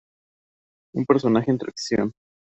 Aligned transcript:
Un 0.95 1.05
personaje 1.05 1.51
entre 1.51 1.67
en 1.67 1.69
acción. 1.73 2.11